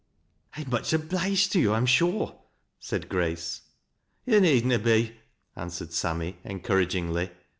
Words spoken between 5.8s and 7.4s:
Sammy, encouragingly.